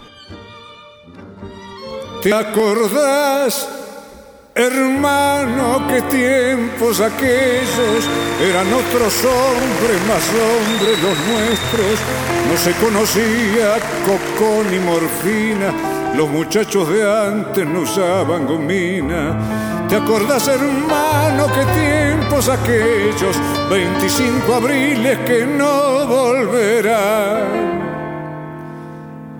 ¿Te 2.21 2.35
acordás? 2.35 3.84
Hermano, 4.57 5.85
qué 5.89 6.01
tiempos 6.03 7.01
aquellos, 7.01 8.09
eran 8.41 8.73
otros 8.73 9.25
hombres, 9.25 10.01
más 10.07 10.23
hombres 10.31 10.97
los 11.03 11.19
nuestros, 11.27 11.99
no 12.49 12.57
se 12.57 12.73
conocía 12.75 13.81
coco 14.07 14.63
ni 14.71 14.79
morfina, 14.79 16.15
los 16.15 16.29
muchachos 16.29 16.89
de 16.89 17.03
antes 17.03 17.67
no 17.67 17.81
usaban 17.81 18.47
gomina. 18.47 19.87
¿Te 19.89 19.97
acordás, 19.97 20.47
hermano, 20.47 21.49
qué 21.49 21.65
tiempos 21.81 22.49
aquellos, 22.49 23.37
25 23.69 24.55
abriles 24.55 25.19
que 25.27 25.47
no 25.47 26.07
volverán? 26.07 27.84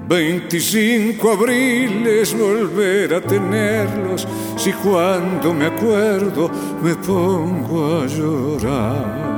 25 0.09 1.31
abriles 1.31 2.35
volver 2.35 3.15
a 3.15 3.21
tenerlos, 3.21 4.27
si 4.57 4.73
cuando 4.73 5.55
me 5.55 5.67
acuerdo 5.67 6.51
me 6.83 6.95
pongo 6.97 8.03
a 8.03 8.07
llorar. 8.07 9.35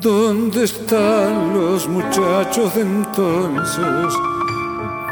¿Dónde 0.00 0.64
están 0.64 1.54
los 1.54 1.88
muchachos 1.88 2.74
de 2.74 2.82
entonces? 2.82 4.14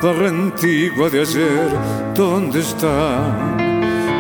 Para 0.01 0.29
antigua 0.29 1.09
de 1.11 1.23
ayer, 1.23 1.71
¿dónde 2.15 2.61
están? 2.61 3.64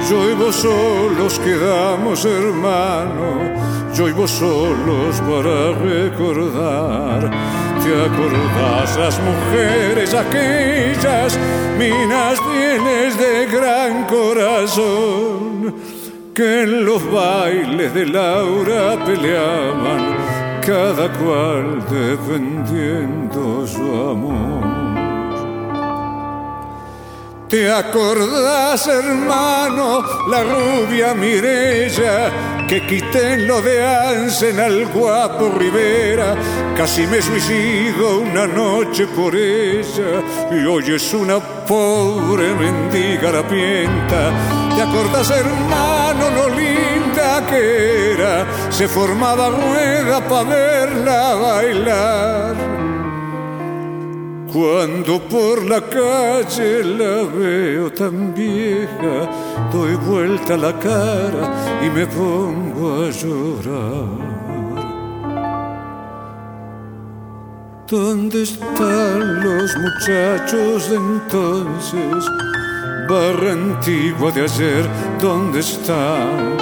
Yo 0.08 0.30
y 0.30 0.34
vos 0.34 0.56
solos 0.56 1.38
quedamos 1.38 2.24
hermanos, 2.24 3.96
yo 3.96 4.08
y 4.08 4.12
vos 4.12 4.30
solos 4.30 5.20
para 5.20 5.72
recordar 5.72 7.30
¿Te 7.84 7.90
acordás 7.90 8.96
las 8.96 9.20
mujeres 9.20 10.14
aquellas, 10.14 11.38
minas 11.78 12.38
bienes 12.50 13.18
de 13.18 13.44
gran 13.44 14.04
corazón, 14.04 15.74
que 16.34 16.62
en 16.62 16.86
los 16.86 17.04
bailes 17.12 17.92
de 17.92 18.06
Laura 18.06 19.04
peleaban, 19.04 20.16
cada 20.64 21.12
cual 21.12 21.84
defendiendo 21.90 23.66
su 23.66 23.82
amor? 23.82 24.83
¿Te 27.54 27.70
acordás, 27.70 28.84
hermano, 28.88 30.04
la 30.28 30.42
rubia 30.42 31.14
Mirella 31.14 32.66
que 32.66 32.84
quité 32.84 33.34
en 33.34 33.46
lo 33.46 33.62
de 33.62 33.80
Ansen 33.80 34.58
al 34.58 34.86
guapo 34.86 35.50
Rivera? 35.56 36.34
Casi 36.76 37.06
me 37.06 37.22
suicido 37.22 38.18
una 38.18 38.48
noche 38.48 39.06
por 39.06 39.36
ella 39.36 40.20
y 40.50 40.66
hoy 40.66 40.96
es 40.96 41.14
una 41.14 41.38
pobre 41.38 42.52
mendiga 42.54 43.30
la 43.30 43.46
pienta. 43.46 44.32
¿Te 44.74 44.82
acordás, 44.82 45.30
hermano, 45.30 46.30
lo 46.30 46.48
linda 46.48 47.46
que 47.48 48.14
era? 48.14 48.46
Se 48.68 48.88
formaba 48.88 49.50
rueda 49.50 50.26
para 50.26 50.42
verla 50.42 51.34
bailar 51.36 52.83
cuando 54.54 55.18
por 55.18 55.68
la 55.68 55.80
calle 55.80 56.84
la 56.84 57.24
veo 57.24 57.90
tan 57.90 58.32
vieja, 58.32 59.28
doy 59.72 59.96
vuelta 59.96 60.56
la 60.56 60.78
cara 60.78 61.80
y 61.84 61.90
me 61.90 62.06
pongo 62.06 63.02
a 63.02 63.10
llorar. 63.10 64.34
¿Dónde 67.88 68.44
están 68.44 69.42
los 69.42 69.76
muchachos 69.76 70.88
de 70.88 70.96
entonces? 70.98 72.24
Barra 73.08 73.52
antigua 73.54 74.30
de 74.30 74.42
ayer, 74.42 74.88
¿dónde 75.20 75.58
están? 75.58 76.56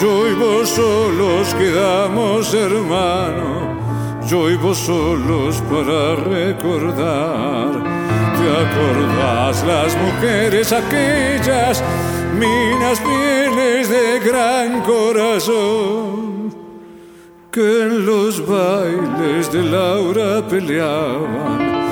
Yo 0.00 0.28
y 0.28 0.34
vos 0.34 0.68
solos 0.68 1.52
quedamos 1.54 2.54
hermanos 2.54 3.77
yo 4.28 4.50
y 4.50 4.56
vos 4.56 4.76
solos 4.76 5.62
para 5.70 6.16
recordar. 6.16 7.68
¿Te 8.36 8.46
acordás 8.66 9.64
las 9.64 9.96
mujeres 9.96 10.72
aquellas, 10.72 11.82
minas 12.38 13.00
pieles 13.00 13.88
de 13.88 14.20
gran 14.20 14.82
corazón, 14.82 16.54
que 17.50 17.82
en 17.82 18.04
los 18.04 18.46
bailes 18.46 19.50
de 19.50 19.62
Laura 19.62 20.46
peleaban, 20.46 21.88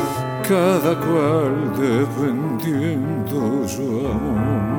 cada 0.46 0.94
cual 1.00 1.72
defendiendo 1.78 3.66
su 3.66 4.06
amor? 4.06 4.75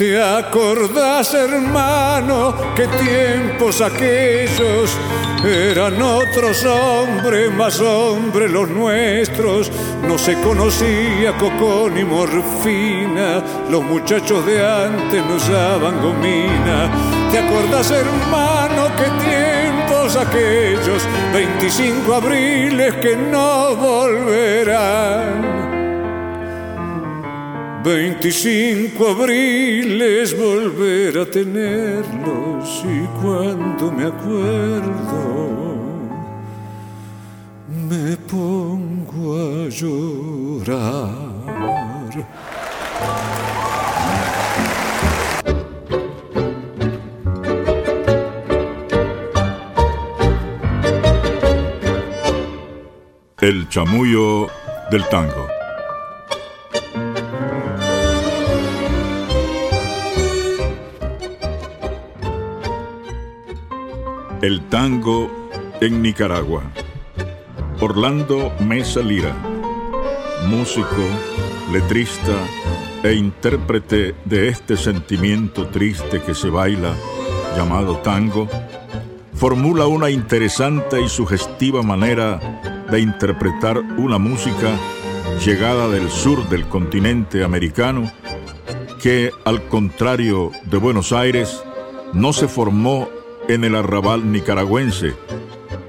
¿Te 0.00 0.16
acordás, 0.18 1.34
hermano, 1.34 2.54
que 2.74 2.86
tiempos 2.88 3.82
aquellos 3.82 4.96
eran 5.44 6.00
otros 6.00 6.64
hombres, 6.64 7.52
más 7.52 7.78
hombres 7.80 8.50
los 8.50 8.70
nuestros? 8.70 9.70
No 10.08 10.16
se 10.16 10.40
conocía 10.40 11.36
cocón 11.36 11.96
ni 11.96 12.04
morfina, 12.04 13.44
los 13.68 13.84
muchachos 13.84 14.46
de 14.46 14.66
antes 14.66 15.22
no 15.22 15.34
usaban 15.34 16.00
gomina. 16.00 16.90
¿Te 17.30 17.40
acordás, 17.40 17.90
hermano, 17.90 18.88
que 18.96 19.04
tiempos 19.22 20.16
aquellos, 20.16 21.06
25 21.34 22.14
abriles 22.14 22.94
que 23.02 23.16
no 23.16 23.76
volverán? 23.76 25.59
25 27.82 29.08
abriles 29.08 30.36
volver 30.38 31.18
a 31.18 31.24
tenerlos 31.24 32.84
y 32.84 33.06
cuando 33.22 33.90
me 33.90 34.04
acuerdo 34.04 35.70
me 37.88 38.16
pongo 38.18 39.36
a 39.36 39.68
llorar. 39.70 41.30
El 53.40 53.68
chamullo 53.70 54.48
del 54.90 55.08
tango. 55.08 55.59
El 64.42 64.62
tango 64.70 65.30
en 65.82 66.00
Nicaragua. 66.00 66.62
Orlando 67.78 68.50
Mesa 68.60 69.00
Lira, 69.00 69.36
músico, 70.48 71.04
letrista 71.70 72.32
e 73.02 73.12
intérprete 73.12 74.14
de 74.24 74.48
este 74.48 74.78
sentimiento 74.78 75.66
triste 75.66 76.22
que 76.22 76.34
se 76.34 76.48
baila 76.48 76.94
llamado 77.54 77.98
tango, 77.98 78.48
formula 79.34 79.86
una 79.86 80.08
interesante 80.08 81.02
y 81.02 81.10
sugestiva 81.10 81.82
manera 81.82 82.40
de 82.90 82.98
interpretar 82.98 83.78
una 83.98 84.16
música 84.16 84.74
llegada 85.44 85.86
del 85.88 86.08
sur 86.10 86.48
del 86.48 86.66
continente 86.66 87.44
americano 87.44 88.10
que, 89.02 89.32
al 89.44 89.68
contrario 89.68 90.50
de 90.64 90.78
Buenos 90.78 91.12
Aires, 91.12 91.62
no 92.14 92.32
se 92.32 92.48
formó 92.48 93.19
en 93.54 93.64
el 93.64 93.74
arrabal 93.74 94.30
nicaragüense, 94.30 95.14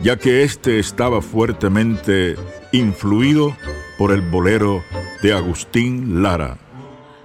ya 0.01 0.17
que 0.17 0.43
éste 0.43 0.79
estaba 0.79 1.21
fuertemente 1.21 2.35
influido 2.71 3.55
por 3.99 4.11
el 4.11 4.21
bolero 4.21 4.83
de 5.21 5.33
Agustín 5.33 6.23
Lara, 6.23 6.57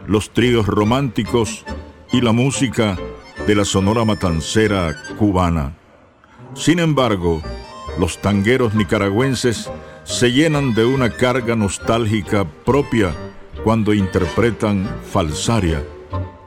los 0.07 0.31
tríos 0.31 0.66
románticos 0.66 1.64
y 2.12 2.20
la 2.20 2.33
música 2.33 2.99
de 3.46 3.55
la 3.55 3.64
sonora 3.64 4.05
matancera 4.05 4.94
cubana. 5.18 5.75
Sin 6.55 6.81
embargo, 6.81 7.40
los 7.99 8.20
tangueros 8.20 8.75
nicaragüenses 8.75 9.70
se 10.05 10.33
llenan 10.33 10.75
de 10.75 10.85
una 10.85 11.11
carga 11.11 11.57
nostálgica 11.57 12.44
propia 12.44 13.14
cuando 13.64 13.94
interpretan 13.94 14.87
falsaria, 15.11 15.83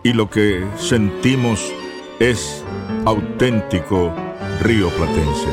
y 0.04 0.13
lo 0.13 0.30
que 0.30 0.63
sentimos 0.78 1.73
es 2.19 2.65
auténtico 3.05 4.13
río 4.62 4.89
platense. 4.89 5.47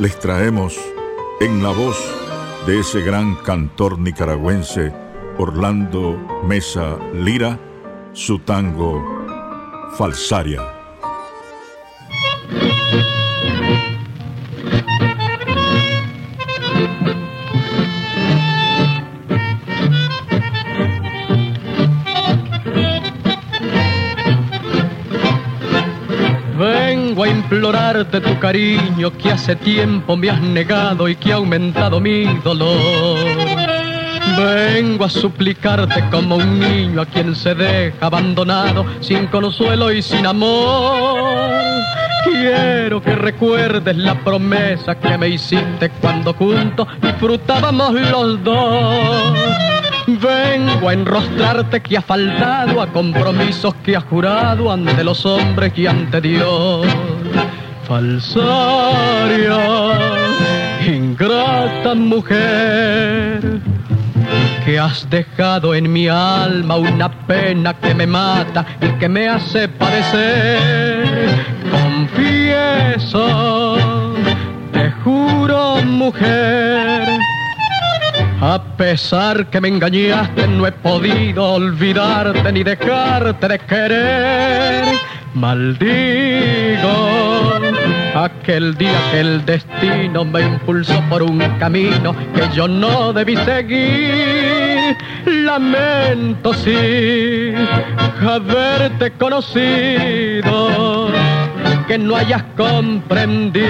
Les 0.00 0.18
traemos 0.18 0.78
en 1.40 1.62
la 1.62 1.70
voz 1.70 1.96
de 2.66 2.78
ese 2.78 3.00
gran 3.02 3.34
cantor 3.36 3.98
nicaragüense 3.98 4.92
Orlando 5.38 6.18
Mesa 6.46 6.96
Lira 7.12 7.58
su 8.12 8.38
tango 8.38 9.04
Falsaria. 9.98 10.75
Implorarte 27.86 28.20
tu 28.20 28.38
cariño 28.40 29.12
que 29.16 29.30
hace 29.30 29.54
tiempo 29.54 30.16
me 30.16 30.30
has 30.30 30.40
negado 30.40 31.08
y 31.08 31.14
que 31.14 31.32
ha 31.32 31.36
aumentado 31.36 32.00
mi 32.00 32.24
dolor. 32.42 33.18
Vengo 34.36 35.04
a 35.04 35.10
suplicarte 35.10 36.02
como 36.10 36.36
un 36.36 36.58
niño 36.58 37.02
a 37.02 37.06
quien 37.06 37.34
se 37.34 37.54
deja 37.54 38.06
abandonado, 38.06 38.84
sin 39.00 39.26
consuelo 39.28 39.92
y 39.92 40.02
sin 40.02 40.26
amor. 40.26 41.60
Quiero 42.24 43.00
que 43.00 43.14
recuerdes 43.14 43.96
la 43.96 44.14
promesa 44.16 44.96
que 44.96 45.16
me 45.16 45.28
hiciste 45.28 45.90
cuando 46.00 46.34
juntos 46.34 46.88
disfrutábamos 47.00 47.92
los 47.92 48.42
dos. 48.42 49.32
Vengo 50.08 50.88
a 50.88 50.92
enrostrarte 50.92 51.80
que 51.80 51.96
ha 51.96 52.02
faltado 52.02 52.80
a 52.80 52.88
compromisos 52.88 53.74
que 53.84 53.96
ha 53.96 54.00
jurado 54.00 54.72
ante 54.72 55.04
los 55.04 55.24
hombres 55.24 55.72
y 55.76 55.86
ante 55.86 56.20
Dios. 56.20 56.86
Falsaria, 57.86 59.58
ingrata 60.86 61.94
mujer, 61.94 63.60
que 64.64 64.78
has 64.78 65.08
dejado 65.08 65.74
en 65.74 65.92
mi 65.92 66.08
alma 66.08 66.76
una 66.76 67.08
pena 67.26 67.74
que 67.74 67.94
me 67.94 68.06
mata 68.06 68.66
y 68.80 68.88
que 68.98 69.08
me 69.08 69.28
hace 69.28 69.68
padecer. 69.68 71.28
Confieso, 71.70 73.26
te 74.72 74.90
juro 75.04 75.76
mujer 75.82 77.06
a 78.40 78.62
pesar 78.76 79.46
que 79.46 79.60
me 79.60 79.68
engañaste, 79.68 80.46
no 80.46 80.66
he 80.66 80.72
podido 80.72 81.54
olvidarte 81.54 82.52
ni 82.52 82.62
dejarte 82.62 83.48
de 83.48 83.58
querer. 83.58 84.84
Maldigo 85.34 85.96
Aquel 88.26 88.74
día 88.76 88.98
que 89.12 89.20
el 89.20 89.44
destino 89.46 90.24
me 90.24 90.40
impulsó 90.40 91.00
por 91.08 91.22
un 91.22 91.38
camino 91.60 92.12
que 92.34 92.48
yo 92.52 92.66
no 92.66 93.12
debí 93.12 93.36
seguir. 93.36 94.96
Lamento 95.26 96.52
sí 96.52 97.52
haberte 98.20 99.12
conocido, 99.12 101.08
que 101.86 101.98
no 101.98 102.16
hayas 102.16 102.42
comprendido 102.56 103.62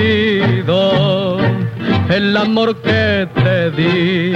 el 2.09 2.35
amor 2.35 2.77
que 2.81 3.29
te 3.35 3.71
di. 3.73 4.33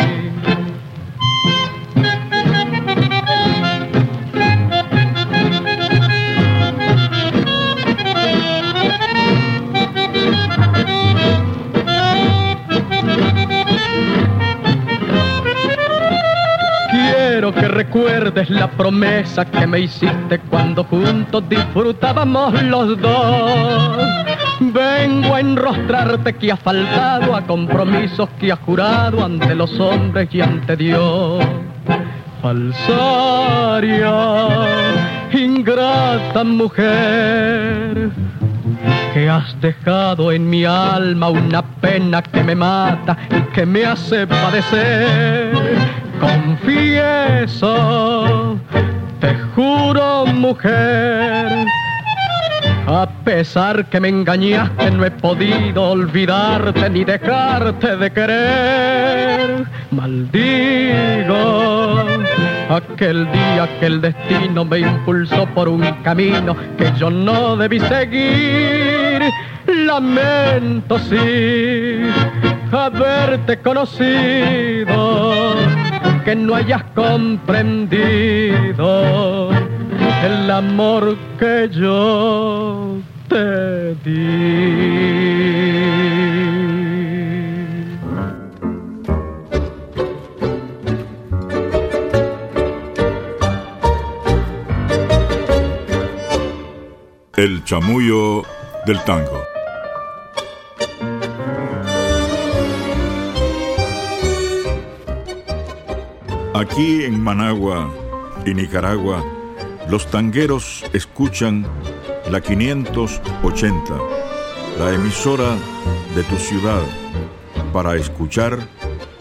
Que 17.54 17.66
recuerdes 17.66 18.48
la 18.48 18.70
promesa 18.70 19.44
que 19.44 19.66
me 19.66 19.80
hiciste 19.80 20.38
cuando 20.48 20.84
juntos 20.84 21.42
disfrutábamos 21.48 22.62
los 22.62 23.00
dos. 23.00 23.98
Vengo 24.60 25.34
a 25.34 25.40
enrostrarte 25.40 26.34
que 26.34 26.52
ha 26.52 26.56
faltado 26.56 27.34
a 27.34 27.42
compromisos 27.42 28.28
que 28.38 28.52
ha 28.52 28.56
jurado 28.56 29.24
ante 29.24 29.54
los 29.54 29.78
hombres 29.80 30.28
y 30.32 30.40
ante 30.40 30.76
Dios. 30.76 31.44
Falsaria, 32.40 34.14
ingrata 35.32 36.44
mujer, 36.44 38.10
que 39.12 39.28
has 39.28 39.60
dejado 39.60 40.30
en 40.30 40.48
mi 40.48 40.64
alma 40.64 41.28
una 41.30 41.62
pena 41.62 42.22
que 42.22 42.44
me 42.44 42.54
mata 42.54 43.18
y 43.28 43.42
que 43.52 43.66
me 43.66 43.84
hace 43.84 44.26
padecer. 44.26 46.09
Confieso, 46.20 47.74
te 49.20 49.34
juro 49.54 50.26
mujer, 50.26 51.66
a 52.86 53.08
pesar 53.24 53.86
que 53.86 54.00
me 54.00 54.08
engañaste, 54.08 54.90
no 54.90 55.04
he 55.04 55.10
podido 55.10 55.90
olvidarte 55.90 56.90
ni 56.90 57.04
dejarte 57.04 57.96
de 57.96 58.12
querer. 58.12 59.64
Maldigo 59.90 61.40
aquel 62.70 63.30
día 63.32 63.68
que 63.80 63.86
el 63.86 64.00
destino 64.00 64.64
me 64.64 64.80
impulsó 64.80 65.46
por 65.46 65.68
un 65.68 65.82
camino 66.02 66.56
que 66.78 66.92
yo 66.98 67.10
no 67.10 67.56
debí 67.56 67.80
seguir. 67.80 69.22
Lamento 69.66 70.98
sí 70.98 72.02
haberte 72.72 73.58
conocido, 73.58 75.54
que 76.24 76.36
no 76.36 76.54
hayas 76.54 76.82
comprendido 76.94 78.00
el 80.24 80.50
amor 80.50 81.16
que 81.38 81.68
yo 81.72 82.98
te 83.28 83.94
di. 84.04 85.30
El 97.36 97.64
chamullo 97.64 98.42
del 98.86 98.98
tango. 99.04 99.49
Aquí 106.54 107.04
en 107.04 107.22
Managua 107.22 107.88
y 108.44 108.54
Nicaragua, 108.54 109.24
los 109.88 110.10
tangueros 110.10 110.84
escuchan 110.92 111.64
la 112.28 112.40
580, 112.40 113.94
la 114.76 114.92
emisora 114.92 115.56
de 116.16 116.24
tu 116.24 116.36
ciudad, 116.36 116.82
para 117.72 117.94
escuchar 117.94 118.58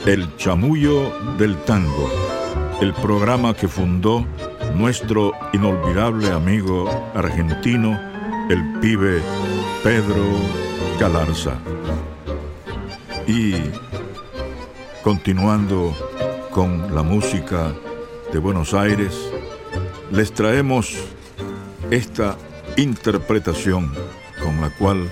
el 0.07 0.35
chamullo 0.37 1.13
del 1.37 1.55
tango, 1.65 2.09
el 2.81 2.93
programa 2.95 3.53
que 3.53 3.67
fundó 3.67 4.25
nuestro 4.75 5.33
inolvidable 5.53 6.31
amigo 6.31 6.89
argentino, 7.13 7.99
el 8.49 8.79
pibe 8.79 9.21
Pedro 9.83 10.25
Galarza. 10.99 11.59
Y 13.27 13.53
continuando 15.03 16.08
con 16.59 16.93
la 16.93 17.03
música 17.03 17.73
de 18.33 18.37
Buenos 18.37 18.73
Aires, 18.73 19.17
les 20.11 20.33
traemos 20.33 20.93
esta 21.89 22.35
interpretación 22.75 23.93
con 24.43 24.59
la 24.59 24.69
cual 24.69 25.09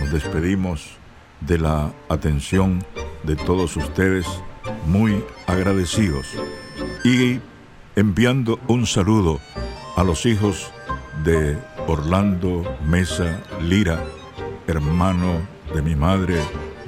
nos 0.00 0.12
despedimos 0.12 0.96
de 1.42 1.58
la 1.58 1.92
atención 2.08 2.82
de 3.22 3.36
todos 3.36 3.76
ustedes, 3.76 4.26
muy 4.86 5.22
agradecidos. 5.46 6.26
Y 7.04 7.40
enviando 7.94 8.58
un 8.66 8.86
saludo 8.86 9.40
a 9.94 10.04
los 10.04 10.24
hijos 10.24 10.72
de 11.22 11.58
Orlando 11.86 12.78
Mesa 12.86 13.42
Lira, 13.60 14.02
hermano 14.66 15.46
de 15.74 15.82
mi 15.82 15.96
madre 15.96 16.40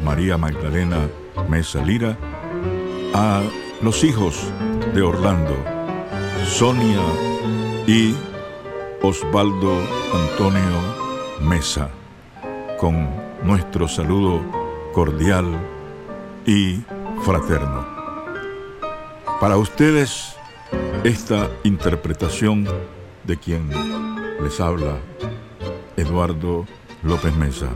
María 0.03 0.39
Magdalena 0.39 1.07
Mesa 1.51 1.85
Lira, 1.85 2.17
a 3.13 3.43
los 3.85 4.03
hijos 4.03 4.51
de 4.95 5.03
Orlando, 5.03 5.55
Sonia 6.47 7.03
y 7.87 8.15
Osvaldo 9.03 9.79
Antonio 10.15 10.81
Mesa, 11.43 11.91
con 12.81 13.11
nuestro 13.43 13.87
saludo 13.87 14.41
cordial 14.95 15.45
y 16.47 16.83
fraterno. 17.25 17.87
Para 19.39 19.59
ustedes, 19.59 20.35
esta 21.05 21.51
interpretación 21.63 22.67
de 23.25 23.37
quien 23.37 23.69
les 24.43 24.61
habla, 24.61 24.97
Eduardo 25.99 26.65
López 27.03 27.37
Mesa, 27.37 27.69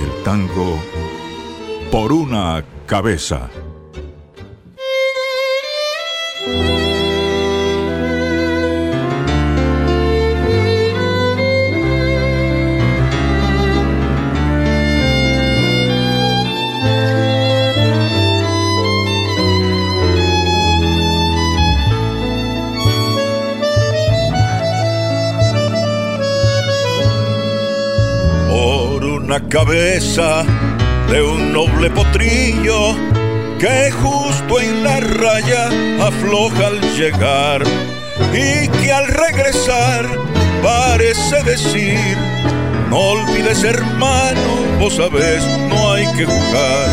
el 0.00 0.24
tango 0.24 0.78
por 1.92 2.12
una 2.12 2.64
cabeza. 2.86 3.50
Cabeza 29.48 30.44
de 31.10 31.22
un 31.22 31.52
noble 31.52 31.88
potrillo 31.90 32.94
que 33.58 33.90
justo 33.90 34.60
en 34.60 34.84
la 34.84 35.00
raya 35.00 35.68
afloja 36.06 36.66
al 36.66 36.80
llegar 36.96 37.62
y 38.32 38.68
que 38.68 38.92
al 38.92 39.06
regresar 39.08 40.06
parece 40.62 41.42
decir 41.44 42.16
no 42.90 42.98
olvides 42.98 43.64
hermano, 43.64 44.78
vos 44.78 44.94
sabés, 44.94 45.44
no 45.68 45.92
hay 45.92 46.06
que 46.16 46.24
jugar. 46.24 46.88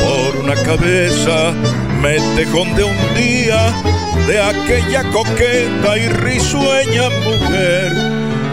Por 0.00 0.44
una 0.44 0.54
cabeza 0.54 1.52
me 2.00 2.18
de 2.18 2.84
un 2.84 3.14
día 3.14 3.72
de 4.26 4.40
aquella 4.40 5.04
coqueta 5.10 5.98
y 5.98 6.08
risueña 6.08 7.10
mujer 7.24 8.09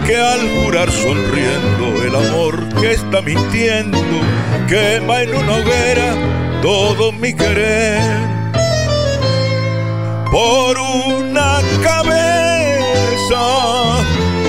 que 0.08 0.16
al 0.16 0.40
jurar 0.64 0.90
sonriendo 0.90 2.02
el 2.02 2.16
amor 2.16 2.70
que 2.80 2.94
está 2.94 3.22
mintiendo 3.22 3.98
quema 4.70 5.22
en 5.24 5.36
una 5.36 5.58
hoguera 5.58 6.16
todo 6.62 7.12
mi 7.12 7.34
querer. 7.34 8.00
Por 10.32 10.78
una 10.80 11.60
cabeza 11.84 13.44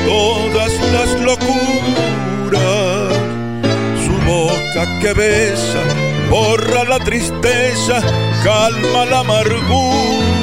todas 0.06 0.72
las 0.92 1.20
locuras, 1.20 1.52
su 4.06 4.12
boca 4.30 4.98
que 5.00 5.12
besa 5.12 5.82
borra 6.30 6.84
la 6.84 7.00
tristeza, 7.00 8.00
calma 8.44 9.06
la 9.06 9.20
amargura. 9.20 10.37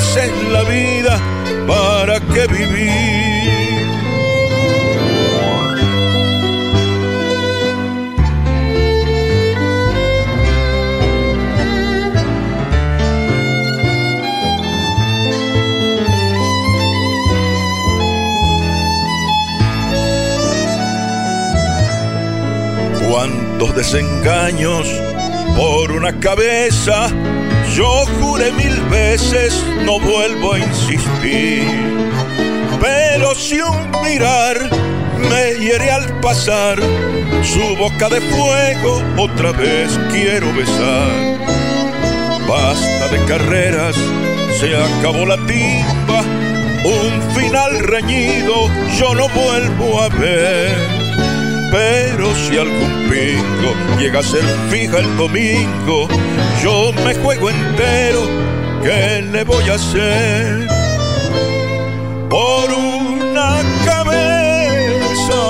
Mil 0.00 0.16
veces 0.16 0.30
la 0.52 0.62
vida? 0.64 1.20
¿Para 1.66 2.20
qué 2.20 2.46
vivir? 2.46 3.20
cuántos 23.10 23.74
desengaños 23.74 24.88
por 25.56 25.90
una 25.90 26.18
cabeza. 26.20 27.08
Yo 27.74 28.04
juré 28.20 28.50
mil 28.52 28.80
veces, 28.90 29.64
no 29.84 30.00
vuelvo 30.00 30.54
a 30.54 30.58
insistir. 30.58 31.64
Pero 32.80 33.34
si 33.34 33.60
un 33.60 33.90
mirar 34.02 34.70
me 35.30 35.64
hiere 35.64 35.90
al 35.90 36.20
pasar, 36.20 36.78
su 37.44 37.76
boca 37.76 38.08
de 38.08 38.20
fuego 38.20 39.02
otra 39.18 39.52
vez 39.52 39.98
quiero 40.10 40.52
besar. 40.54 41.38
Basta 42.48 43.08
de 43.08 43.24
carreras, 43.26 43.96
se 44.58 44.74
acabó 44.74 45.24
la 45.24 45.36
timba, 45.46 46.22
un 46.84 47.34
final 47.34 47.78
reñido 47.80 48.68
yo 48.98 49.14
no 49.14 49.28
vuelvo 49.28 50.00
a 50.00 50.08
ver 50.08 51.09
pero 51.70 52.34
si 52.34 52.56
algún 52.56 53.08
pingo 53.08 53.74
llega 53.98 54.20
a 54.20 54.22
ser 54.22 54.42
fija 54.70 54.98
el 54.98 55.16
domingo, 55.16 56.08
yo 56.62 56.92
me 57.04 57.14
juego 57.14 57.50
entero, 57.50 58.22
¿qué 58.82 59.22
le 59.22 59.44
voy 59.44 59.68
a 59.68 59.74
hacer? 59.74 60.68
Por 62.28 62.72
una 62.72 63.60
cabeza, 63.84 65.42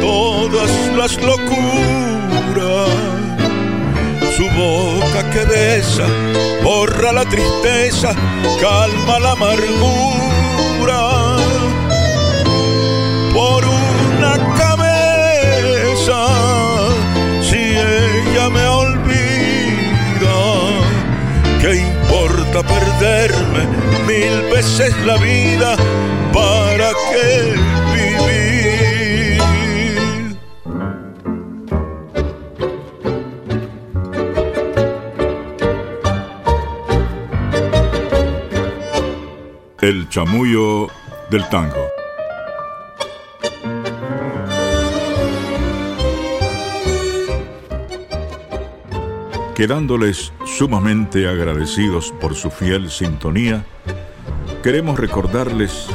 todas 0.00 0.70
las 0.96 1.16
locuras. 1.22 1.60
Su 4.36 4.44
boca 4.50 5.30
que 5.30 5.44
besa, 5.44 6.06
borra 6.62 7.12
la 7.12 7.24
tristeza, 7.24 8.14
calma 8.60 9.18
la 9.18 9.32
amargura. 9.32 11.19
Perderme 22.62 23.66
mil 24.06 24.50
veces 24.52 24.94
la 25.04 25.16
vida? 25.16 25.76
¿Para 26.32 26.90
qué 27.10 27.54
vivir? 27.94 29.42
El 39.80 40.08
chamullo 40.08 40.88
del 41.30 41.48
tango. 41.48 41.89
Quedándoles 49.60 50.32
sumamente 50.46 51.28
agradecidos 51.28 52.14
por 52.18 52.34
su 52.34 52.50
fiel 52.50 52.90
sintonía, 52.90 53.62
queremos 54.62 54.98
recordarles 54.98 55.86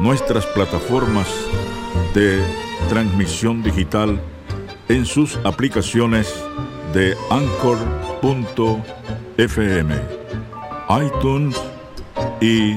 nuestras 0.00 0.44
plataformas 0.46 1.28
de 2.14 2.42
transmisión 2.88 3.62
digital 3.62 4.20
en 4.88 5.06
sus 5.06 5.38
aplicaciones 5.44 6.34
de 6.92 7.16
anchor.fm, 7.30 8.74
iTunes 11.06 11.56
y 12.40 12.76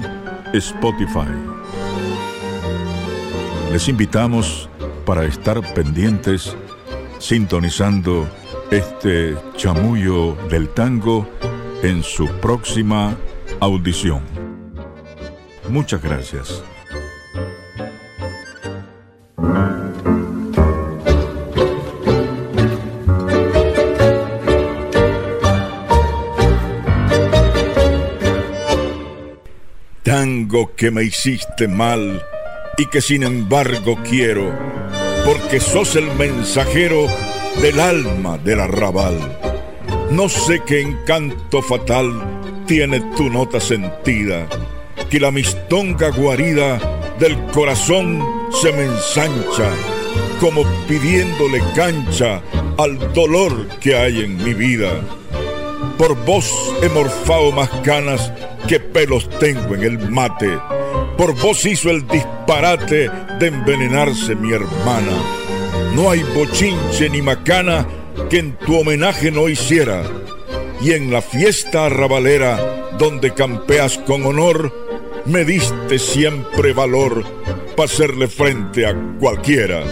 Spotify. 0.55 1.33
Les 3.71 3.87
invitamos 3.87 4.69
para 5.07 5.25
estar 5.25 5.59
pendientes 5.73 6.55
sintonizando 7.17 8.29
este 8.71 9.35
chamullo 9.55 10.35
del 10.47 10.69
tango 10.69 11.27
en 11.81 12.03
su 12.03 12.27
próxima 12.39 13.17
audición. 13.59 14.21
Muchas 15.69 16.01
gracias. 16.01 16.63
Tango 30.03 30.75
que 30.75 30.91
me 30.91 31.03
hiciste 31.03 31.67
mal 31.67 32.21
y 32.77 32.85
que 32.87 33.01
sin 33.01 33.23
embargo 33.23 33.97
quiero, 34.07 34.51
porque 35.25 35.59
sos 35.59 35.95
el 35.95 36.11
mensajero 36.15 37.07
del 37.61 37.79
alma 37.79 38.37
del 38.37 38.61
arrabal. 38.61 39.17
No 40.11 40.29
sé 40.29 40.61
qué 40.65 40.81
encanto 40.81 41.61
fatal 41.61 42.63
tiene 42.65 43.01
tu 43.17 43.29
nota 43.29 43.59
sentida, 43.59 44.47
que 45.09 45.19
la 45.19 45.29
mistonga 45.31 46.09
guarida 46.09 46.79
del 47.19 47.37
corazón 47.47 48.23
se 48.61 48.71
me 48.71 48.85
ensancha, 48.85 49.69
como 50.39 50.63
pidiéndole 50.87 51.61
cancha 51.75 52.41
al 52.77 53.13
dolor 53.13 53.67
que 53.79 53.95
hay 53.95 54.21
en 54.21 54.41
mi 54.41 54.53
vida. 54.53 54.91
Por 55.97 56.15
vos 56.25 56.73
he 56.81 56.87
morfado 56.87 57.51
más 57.51 57.69
canas 57.83 58.31
que 58.69 58.79
pelos 58.79 59.29
tengo 59.37 59.75
en 59.75 59.83
el 59.83 60.09
mate. 60.09 60.57
Por 61.17 61.35
vos 61.35 61.65
hizo 61.65 61.89
el 61.89 62.07
disparate 62.07 63.09
de 63.37 63.47
envenenarse 63.47 64.33
mi 64.35 64.53
hermana 64.53 65.38
no 65.95 66.09
hay 66.09 66.23
bochinche 66.23 67.09
ni 67.09 67.21
macana 67.21 67.87
que 68.29 68.39
en 68.39 68.53
tu 68.57 68.79
homenaje 68.79 69.31
no 69.31 69.49
hiciera. 69.49 70.03
Y 70.81 70.93
en 70.93 71.11
la 71.11 71.21
fiesta 71.21 71.87
arrabalera, 71.87 72.89
donde 72.97 73.33
campeas 73.33 73.97
con 73.97 74.25
honor, 74.25 74.73
me 75.25 75.45
diste 75.45 75.99
siempre 75.99 76.73
valor 76.73 77.23
para 77.75 77.85
hacerle 77.85 78.27
frente 78.27 78.85
a 78.85 78.95
cualquiera. 79.19 79.83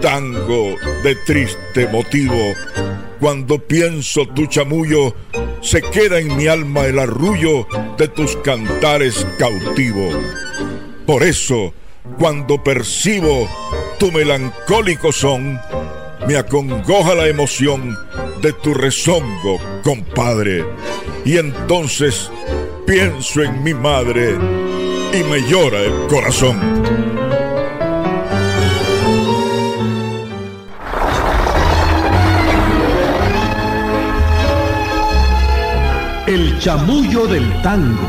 Tango 0.00 0.74
de 1.02 1.14
triste 1.24 1.88
motivo, 1.88 2.52
cuando 3.20 3.58
pienso 3.58 4.26
tu 4.28 4.46
chamullo, 4.46 5.14
se 5.62 5.80
queda 5.82 6.18
en 6.18 6.36
mi 6.36 6.46
alma 6.48 6.86
el 6.86 6.98
arrullo 6.98 7.66
de 7.96 8.08
tus 8.08 8.36
cantares 8.36 9.26
cautivo. 9.38 10.10
Por 11.06 11.22
eso, 11.22 11.72
cuando 12.18 12.62
percibo 12.62 13.48
tu 13.98 14.12
melancólico 14.12 15.12
son, 15.12 15.58
me 16.26 16.36
acongoja 16.36 17.14
la 17.14 17.28
emoción 17.28 17.96
de 18.42 18.52
tu 18.52 18.74
rezongo, 18.74 19.58
compadre. 19.82 20.64
Y 21.24 21.38
entonces 21.38 22.30
pienso 22.86 23.42
en 23.42 23.62
mi 23.62 23.74
madre 23.74 24.36
y 25.12 25.22
me 25.24 25.40
llora 25.48 25.80
el 25.80 26.06
corazón. 26.08 26.60
El 36.26 36.58
chamullo 36.58 37.26
del 37.26 37.62
tango. 37.62 38.02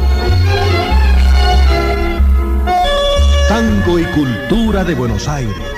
Tango 3.48 4.00
y 4.00 4.04
cultura 4.06 4.84
de 4.84 4.94
Buenos 4.94 5.28
Aires. 5.28 5.77